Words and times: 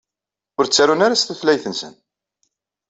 Ur 0.59 0.65
ttarun 0.65 1.03
ara 1.05 1.19
s 1.19 1.23
tutlayt-nsen. 1.23 1.93